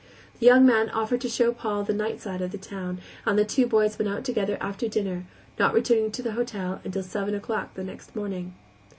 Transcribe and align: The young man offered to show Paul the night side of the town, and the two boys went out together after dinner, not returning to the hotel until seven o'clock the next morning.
The 0.39 0.47
young 0.47 0.65
man 0.65 0.89
offered 0.89 1.21
to 1.21 1.29
show 1.29 1.51
Paul 1.51 1.83
the 1.83 1.93
night 1.93 2.19
side 2.19 2.41
of 2.41 2.51
the 2.51 2.57
town, 2.57 2.97
and 3.23 3.37
the 3.37 3.45
two 3.45 3.67
boys 3.67 3.99
went 3.99 4.09
out 4.09 4.23
together 4.25 4.57
after 4.59 4.87
dinner, 4.87 5.25
not 5.59 5.75
returning 5.75 6.09
to 6.13 6.23
the 6.23 6.31
hotel 6.31 6.81
until 6.83 7.03
seven 7.03 7.35
o'clock 7.35 7.75
the 7.75 7.83
next 7.83 8.15
morning. 8.15 8.55